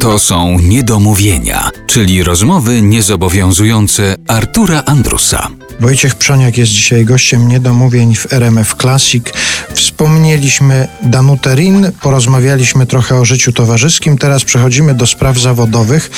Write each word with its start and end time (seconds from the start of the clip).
To 0.00 0.18
są 0.18 0.58
niedomówienia, 0.58 1.70
czyli 1.86 2.22
rozmowy 2.22 2.82
niezobowiązujące 2.82 4.14
Artura 4.26 4.82
Andrusa. 4.86 5.48
Wojciech 5.80 6.14
Przoniak 6.14 6.58
jest 6.58 6.72
dzisiaj 6.72 7.04
gościem 7.04 7.48
niedomówień 7.48 8.14
w 8.14 8.32
RMF 8.32 8.74
Classic. 8.74 9.24
Wspomnieliśmy 9.74 10.88
Danutę 11.02 11.54
Rin, 11.54 11.92
porozmawialiśmy 12.02 12.86
trochę 12.86 13.16
o 13.16 13.24
życiu 13.24 13.52
towarzyskim, 13.52 14.18
teraz 14.18 14.44
przechodzimy 14.44 14.94
do 14.94 15.06
spraw 15.06 15.38
zawodowych. 15.38 16.10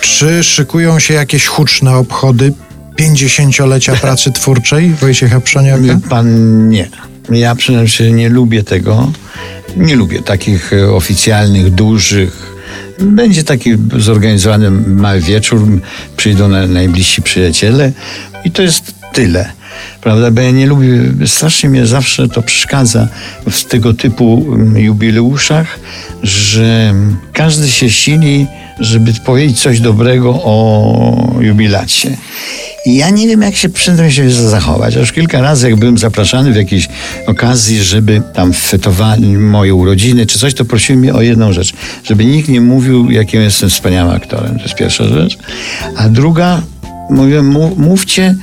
Czy 0.00 0.44
szykują 0.44 0.98
się 0.98 1.14
jakieś 1.14 1.46
huczne 1.46 1.96
obchody 1.96 2.52
50-lecia 3.00 3.96
pracy 4.06 4.32
twórczej 4.32 4.90
Wojciecha 4.90 5.40
Przoniaka? 5.40 6.00
Pan 6.08 6.68
nie. 6.68 6.88
Ja 7.30 7.54
przynajmniej 7.54 8.12
nie 8.12 8.28
lubię 8.28 8.62
tego. 8.62 9.12
Nie 9.76 9.96
lubię 9.96 10.22
takich 10.22 10.72
e, 10.72 10.92
oficjalnych, 10.92 11.70
dużych. 11.70 12.53
Będzie 13.00 13.44
taki 13.44 13.70
zorganizowany 13.98 14.70
mały 14.70 15.20
wieczór, 15.20 15.68
przyjdą 16.16 16.48
na, 16.48 16.66
najbliżsi 16.66 17.22
przyjaciele 17.22 17.92
i 18.44 18.50
to 18.50 18.62
jest 18.62 18.94
tyle. 19.12 19.52
Prawda? 20.00 20.30
Bo 20.30 20.40
ja 20.40 20.50
nie 20.50 20.66
lubię, 20.66 20.88
strasznie 21.26 21.68
mnie 21.68 21.86
zawsze 21.86 22.28
to 22.28 22.42
przeszkadza 22.42 23.08
w 23.50 23.64
tego 23.64 23.94
typu 23.94 24.44
mm, 24.54 24.78
jubileuszach, 24.78 25.78
że 26.22 26.94
każdy 27.32 27.68
się 27.68 27.90
sili, 27.90 28.46
żeby 28.80 29.12
powiedzieć 29.24 29.60
coś 29.60 29.80
dobrego 29.80 30.30
o 30.44 31.36
jubilacie. 31.40 32.16
I 32.86 32.96
ja 32.96 33.10
nie 33.10 33.28
wiem, 33.28 33.42
jak 33.42 33.56
się 33.56 33.68
przy 33.68 33.96
tym 33.96 34.10
się 34.10 34.30
zachować. 34.30 34.96
Aż 34.96 35.12
kilka 35.12 35.40
razy, 35.40 35.70
jak 35.70 35.78
byłem 35.78 35.98
zapraszany 35.98 36.52
w 36.52 36.56
jakiejś 36.56 36.88
okazji, 37.26 37.82
żeby 37.82 38.22
tam 38.34 38.52
fetowali 38.52 39.38
moje 39.38 39.74
urodziny 39.74 40.26
czy 40.26 40.38
coś, 40.38 40.54
to 40.54 40.64
prosiłem 40.64 41.00
mnie 41.00 41.14
o 41.14 41.22
jedną 41.22 41.52
rzecz. 41.52 41.72
Żeby 42.04 42.24
nikt 42.24 42.48
nie 42.48 42.60
mówił, 42.60 43.10
jakim 43.10 43.40
jestem 43.40 43.70
wspaniałym 43.70 44.14
aktorem. 44.16 44.56
To 44.56 44.62
jest 44.62 44.74
pierwsza 44.74 45.04
rzecz. 45.04 45.38
A 45.96 46.08
druga, 46.08 46.62
mówię, 47.10 47.42
mówcie 47.76 48.34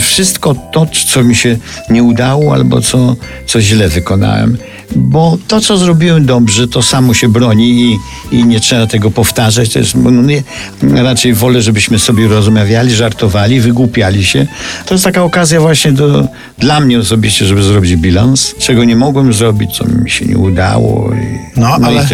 wszystko 0.00 0.54
to, 0.72 0.86
co 1.06 1.24
mi 1.24 1.36
się 1.36 1.58
nie 1.90 2.02
udało 2.02 2.54
albo 2.54 2.80
co, 2.80 3.16
co 3.46 3.60
źle 3.60 3.88
wykonałem 3.88 4.58
bo 4.96 5.38
to, 5.48 5.60
co 5.60 5.78
zrobiłem 5.78 6.26
dobrze, 6.26 6.68
to 6.68 6.82
samo 6.82 7.14
się 7.14 7.28
broni 7.28 7.70
i, 7.70 7.98
i 8.36 8.44
nie 8.44 8.60
trzeba 8.60 8.86
tego 8.86 9.10
powtarzać. 9.10 9.72
To 9.72 9.78
jest, 9.78 9.94
no 9.94 10.10
nie, 10.10 10.42
raczej 10.82 11.34
wolę, 11.34 11.62
żebyśmy 11.62 11.98
sobie 11.98 12.28
rozmawiali, 12.28 12.94
żartowali, 12.94 13.60
wygłupiali 13.60 14.24
się. 14.24 14.46
To 14.86 14.94
jest 14.94 15.04
taka 15.04 15.22
okazja 15.22 15.60
właśnie 15.60 15.92
do, 15.92 16.28
dla 16.58 16.80
mnie 16.80 16.98
osobiście, 16.98 17.46
żeby 17.46 17.62
zrobić 17.62 17.96
bilans, 17.96 18.54
czego 18.58 18.84
nie 18.84 18.96
mogłem 18.96 19.32
zrobić, 19.32 19.76
co 19.76 19.84
mi 19.84 20.10
się 20.10 20.26
nie 20.26 20.38
udało. 20.38 21.10
I, 21.14 21.58
no, 21.60 21.78
no 21.80 21.86
ale, 21.86 22.06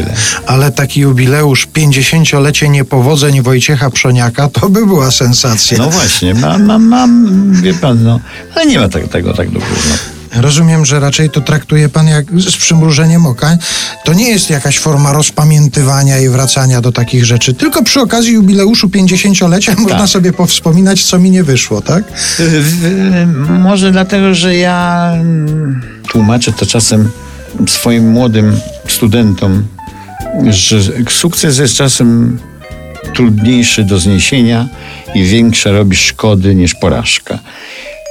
ale 0.47 0.72
taki 0.72 1.00
jubileusz, 1.00 1.69
50-lecie 1.69 2.69
niepowodzeń 2.69 3.42
Wojciecha 3.42 3.91
Przoniaka, 3.91 4.48
to 4.48 4.70
by 4.70 4.86
była 4.86 5.11
sensacja. 5.11 5.78
No 5.78 5.91
właśnie, 5.91 6.34
mam, 6.34 6.64
mam, 6.64 6.84
mam 6.84 7.52
wie 7.65 7.75
pan, 7.75 8.05
no, 8.05 8.20
ale 8.55 8.67
nie 8.67 8.79
ma 8.79 8.89
tak, 8.89 9.09
tego 9.09 9.34
tak 9.34 9.51
dobrze. 9.51 9.69
No. 9.91 10.15
Rozumiem, 10.43 10.84
że 10.84 11.01
raczej 11.01 11.31
to 11.31 11.41
traktuje 11.41 11.89
pan 11.89 12.09
jak 12.09 12.27
z 12.41 12.57
przymrużeniem 12.57 13.27
oka. 13.27 13.57
To 14.05 14.12
nie 14.12 14.31
jest 14.31 14.51
jakaś 14.51 14.79
forma 14.79 15.12
rozpamiętywania 15.12 16.19
i 16.19 16.29
wracania 16.29 16.81
do 16.81 16.92
takich 16.92 17.25
rzeczy, 17.25 17.55
tylko 17.55 17.83
przy 17.83 18.01
okazji 18.01 18.33
jubileuszu 18.33 18.89
50-lecia 18.89 19.73
tak. 19.77 19.81
można 19.81 20.07
sobie 20.07 20.33
powspominać, 20.33 21.05
co 21.05 21.19
mi 21.19 21.31
nie 21.31 21.45
wyszło, 21.45 21.81
tak? 21.81 22.05
Może 23.48 23.92
dlatego, 23.92 24.35
że 24.35 24.57
ja 24.57 25.11
mm, 25.15 25.83
tłumaczę 26.09 26.53
to 26.53 26.67
czasem 26.67 27.11
swoim 27.69 28.11
młodym 28.11 28.61
studentom, 28.89 29.67
że 30.51 30.81
sukces 31.09 31.59
jest 31.59 31.75
czasem 31.75 32.39
trudniejszy 33.15 33.84
do 33.84 33.98
zniesienia 33.98 34.69
i 35.15 35.25
większe 35.25 35.73
robi 35.73 35.97
szkody 35.97 36.55
niż 36.55 36.75
porażka. 36.75 37.39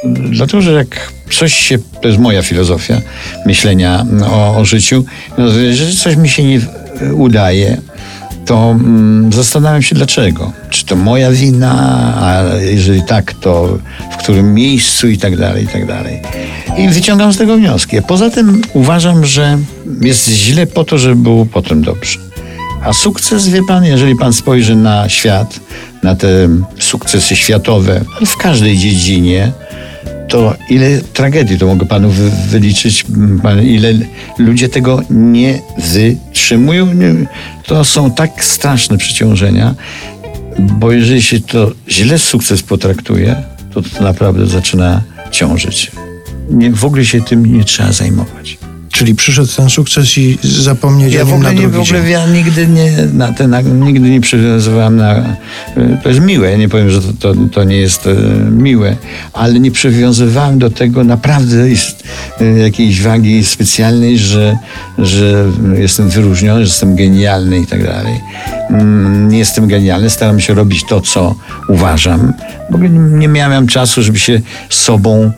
Dlatego, 0.05 0.61
że 0.61 0.71
jak 0.71 1.13
coś 1.31 1.53
się, 1.53 1.77
to 2.01 2.07
jest 2.07 2.19
moja 2.19 2.41
filozofia 2.41 3.01
myślenia 3.45 4.05
o, 4.25 4.57
o 4.57 4.65
życiu, 4.65 5.05
no, 5.37 5.49
że 5.73 5.91
coś 5.91 6.15
mi 6.15 6.29
się 6.29 6.43
nie 6.43 6.61
udaje, 7.13 7.77
to 8.45 8.71
mm, 8.71 9.33
zastanawiam 9.33 9.81
się 9.81 9.95
dlaczego. 9.95 10.51
Czy 10.69 10.85
to 10.85 10.95
moja 10.95 11.31
wina, 11.31 11.73
a 12.17 12.43
jeżeli 12.55 13.03
tak, 13.03 13.33
to 13.33 13.77
w 14.11 14.17
którym 14.17 14.53
miejscu 14.53 15.07
i 15.09 15.17
tak 15.17 15.37
dalej, 15.37 15.63
i 15.63 15.67
tak 15.67 15.85
dalej. 15.85 16.21
I 16.77 16.89
wyciągam 16.89 17.33
z 17.33 17.37
tego 17.37 17.57
wnioski. 17.57 18.01
Poza 18.07 18.29
tym 18.29 18.61
uważam, 18.73 19.25
że 19.25 19.57
jest 20.01 20.29
źle 20.29 20.67
po 20.67 20.83
to, 20.83 20.97
żeby 20.97 21.15
było 21.15 21.45
potem 21.45 21.81
dobrze. 21.81 22.19
A 22.85 22.93
sukces, 22.93 23.47
wie 23.47 23.63
pan, 23.67 23.85
jeżeli 23.85 24.15
pan 24.15 24.33
spojrzy 24.33 24.75
na 24.75 25.09
świat, 25.09 25.59
na 26.03 26.15
te 26.15 26.27
sukcesy 26.79 27.35
światowe, 27.35 28.01
w 28.25 28.37
każdej 28.37 28.77
dziedzinie, 28.77 29.51
to 30.29 30.55
ile 30.69 31.01
tragedii 31.01 31.57
to 31.57 31.65
mogę 31.65 31.85
panu 31.85 32.09
wy, 32.09 32.31
wyliczyć, 32.49 33.05
ile 33.63 33.93
ludzie 34.37 34.69
tego 34.69 35.01
nie 35.09 35.59
wytrzymują. 35.77 36.87
To 37.65 37.83
są 37.83 38.11
tak 38.11 38.45
straszne 38.45 38.97
przeciążenia, 38.97 39.75
bo 40.59 40.91
jeżeli 40.91 41.21
się 41.21 41.39
to 41.39 41.71
źle 41.89 42.19
sukces 42.19 42.63
potraktuje, 42.63 43.35
to 43.73 43.81
to 43.81 44.03
naprawdę 44.03 44.47
zaczyna 44.47 45.01
ciążyć. 45.31 45.91
Nie, 46.49 46.71
w 46.71 46.85
ogóle 46.85 47.05
się 47.05 47.21
tym 47.21 47.57
nie 47.57 47.63
trzeba 47.63 47.91
zajmować. 47.91 48.57
Czyli 48.93 49.15
przyszedł 49.15 49.47
ten 49.55 49.69
sukces 49.69 50.17
i 50.17 50.37
zapomnieć 50.43 51.13
ja 51.13 51.21
o 51.21 51.25
nim 51.25 51.43
na 51.43 51.49
drugi 51.49 51.61
nie, 51.61 51.67
w 51.67 51.79
ogóle 51.79 52.09
Ja 52.09 52.27
nigdy 52.27 52.67
nie, 52.67 52.91
na 53.13 53.33
ten, 53.33 53.55
nigdy 53.79 54.09
nie 54.09 54.21
przywiązywałem 54.21 54.95
na... 54.95 55.35
To 56.03 56.09
jest 56.09 56.21
miłe, 56.21 56.51
ja 56.51 56.57
nie 56.57 56.69
powiem, 56.69 56.89
że 56.89 57.01
to, 57.01 57.13
to, 57.19 57.35
to, 57.51 57.63
nie 57.63 57.77
jest 57.77 58.07
e, 58.07 58.15
miłe, 58.51 58.95
ale 59.33 59.59
nie 59.59 59.71
przywiązywałem 59.71 60.59
do 60.59 60.69
tego 60.69 61.03
naprawdę 61.03 61.69
jest, 61.69 62.03
e, 62.41 62.45
jakiejś 62.45 63.01
wagi 63.01 63.45
specjalnej, 63.45 64.17
że, 64.17 64.57
że 64.97 65.45
jestem 65.77 66.09
wyróżniony, 66.09 66.59
że 66.59 66.69
jestem 66.69 66.95
genialny 66.95 67.59
i 67.59 67.67
tak 67.67 67.83
dalej. 67.83 68.21
Mm, 68.69 69.29
nie 69.29 69.37
jestem 69.37 69.67
genialny, 69.67 70.09
staram 70.09 70.39
się 70.39 70.53
robić 70.53 70.83
to, 70.89 71.01
co 71.01 71.35
uważam. 71.69 72.33
W 72.69 72.75
ogóle 72.75 72.89
nie 72.89 73.27
miałem 73.27 73.67
czasu, 73.67 74.03
żeby 74.03 74.19
się 74.19 74.41
sobą 74.69 75.31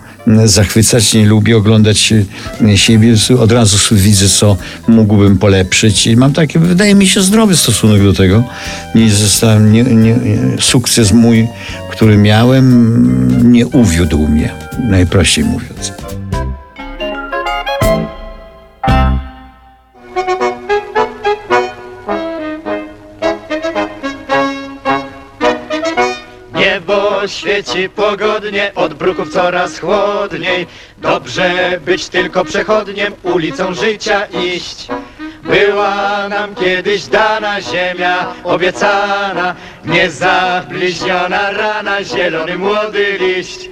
zachwycać, 0.46 1.14
nie 1.14 1.26
lubię 1.26 1.58
oglądać 1.58 2.14
siebie. 2.76 3.16
Od 3.40 3.52
razu 3.52 3.96
widzę, 3.96 4.30
co 4.30 4.58
mógłbym 4.88 5.38
polepszyć. 5.38 6.08
I 6.08 6.18
mam 6.18 6.34
taki, 6.34 6.60
wydaje 6.60 6.96
mi 6.96 7.08
się, 7.08 7.22
zdrowy 7.22 7.56
stosunek 7.56 8.04
do 8.04 8.14
tego. 8.14 8.44
Nie 8.96 9.12
zostałem, 9.12 9.72
nie, 9.72 9.84
nie, 9.84 10.16
sukces 10.60 11.12
mój, 11.12 11.48
który 11.92 12.18
miałem, 12.18 13.52
nie 13.52 13.68
uwiódł 13.68 14.28
mnie, 14.28 14.50
najprościej 14.90 15.44
mówiąc. 15.44 16.05
Niebo 26.88 27.28
świeci 27.28 27.90
pogodnie, 27.90 28.72
od 28.76 28.94
bruków 28.94 29.30
coraz 29.30 29.80
chłodniej. 29.80 30.68
Dobrze 30.98 31.80
być 31.86 32.10
tylko 32.10 32.46
przechodniem, 32.46 33.14
ulicą 33.24 33.74
życia 33.74 34.26
iść. 34.26 34.88
Była 35.44 36.30
nam 36.30 36.56
kiedyś 36.56 37.06
dana 37.06 37.62
ziemia 37.62 38.34
obiecana, 38.44 39.56
niezabliźniona 39.86 41.52
rana, 41.52 42.04
zielony 42.04 42.58
młody 42.58 43.18
liść. 43.20 43.70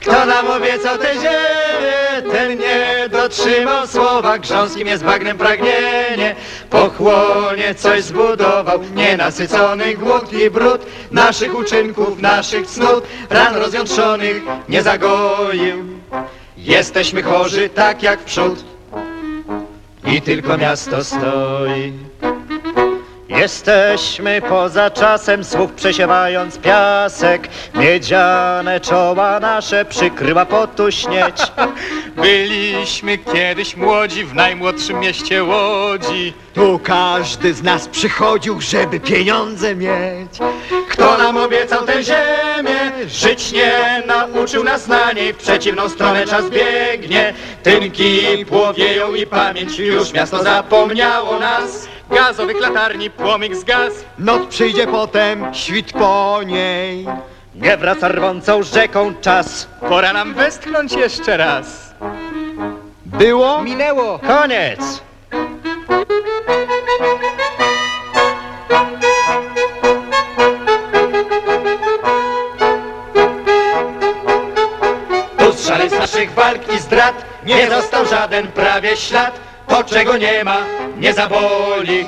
Kto 0.00 0.26
nam 0.26 0.46
obiecał 0.46 0.98
tę 0.98 1.14
ziemię, 1.14 2.30
ten 2.32 2.58
nie 2.58 3.08
dotrzymał 3.08 3.86
słowa, 3.86 4.38
grząskim 4.38 4.88
jest 4.88 5.04
bagnem 5.04 5.38
pragnienie, 5.38 6.36
pochłonie 6.70 7.74
coś 7.74 8.02
zbudował, 8.02 8.80
nienasycony 8.94 9.94
głód 9.94 10.32
i 10.32 10.50
brud 10.50 10.86
naszych 11.10 11.58
uczynków, 11.58 12.20
naszych 12.20 12.66
cnót, 12.66 13.04
ran 13.30 13.56
rozjątrzonych 13.56 14.42
nie 14.68 14.82
zagoił. 14.82 15.84
Jesteśmy 16.56 17.22
chorzy 17.22 17.68
tak 17.68 18.02
jak 18.02 18.20
w 18.20 18.24
przód 18.24 18.64
i 20.06 20.22
tylko 20.22 20.58
miasto 20.58 21.04
stoi. 21.04 21.92
Jesteśmy 23.30 24.42
poza 24.48 24.90
czasem 24.90 25.44
słów 25.44 25.72
przesiewając 25.72 26.58
piasek. 26.58 27.48
Miedziane 27.74 28.80
czoła 28.80 29.40
nasze 29.40 29.84
przykryła 29.84 30.46
potu 30.46 30.90
śnieć 30.90 31.36
Byliśmy 32.22 33.18
kiedyś 33.18 33.76
młodzi 33.76 34.24
w 34.24 34.34
najmłodszym 34.34 35.00
mieście 35.00 35.44
Łodzi. 35.44 36.32
Tu 36.54 36.80
każdy 36.84 37.54
z 37.54 37.62
nas 37.62 37.88
przychodził, 37.88 38.60
żeby 38.60 39.00
pieniądze 39.00 39.76
mieć. 39.76 40.38
Kto 40.88 41.18
nam 41.18 41.36
nie 44.50 44.64
nauczył 44.64 44.64
nas 44.64 44.88
na 44.88 45.12
niej 45.12 45.32
W 45.32 45.36
przeciwną 45.36 45.88
stronę 45.88 46.26
czas 46.26 46.44
biegnie, 46.50 47.34
tynki 47.62 48.44
płowieją 48.48 49.14
i 49.14 49.26
pamięć 49.26 49.78
Już 49.78 50.12
miasto 50.12 50.42
zapomniało 50.42 51.38
nas 51.38 51.88
gazowych 52.10 52.60
latarni 52.60 53.10
płomyk 53.10 53.56
zgas. 53.56 53.92
Noc 54.18 54.46
przyjdzie 54.48 54.86
potem, 54.86 55.54
świt 55.54 55.92
po 55.92 56.40
niej. 56.46 57.06
Nie 57.54 57.76
wraca 57.76 58.08
rwącą 58.08 58.62
rzeką 58.62 59.14
czas. 59.20 59.68
Pora 59.88 60.12
nam 60.12 60.34
westchnąć 60.34 60.92
jeszcze 60.92 61.36
raz. 61.36 61.94
Było? 63.06 63.62
Minęło. 63.62 64.18
Koniec. 64.18 65.02
Nie 77.46 77.70
został 77.70 78.06
żaden 78.06 78.46
prawie 78.46 78.96
ślad. 78.96 79.40
To 79.68 79.84
czego 79.84 80.16
nie 80.16 80.44
ma, 80.44 80.58
nie 80.96 81.12
zaboli. 81.12 82.06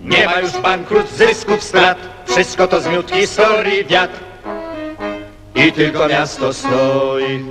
Nie 0.00 0.26
ma 0.26 0.40
już 0.40 0.52
bankrut, 0.52 1.10
zysków, 1.10 1.62
strat. 1.62 1.98
Wszystko 2.26 2.66
to 2.68 2.80
zmiótł 2.80 3.14
historii 3.14 3.84
wiatr. 3.84 4.20
I 5.54 5.72
tylko 5.72 6.08
miasto 6.08 6.52
stoi. 6.52 7.44